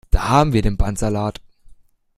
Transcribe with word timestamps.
Da 0.09 0.29
haben 0.29 0.51
wir 0.51 0.63
den 0.63 0.77
Bandsalat! 0.77 1.41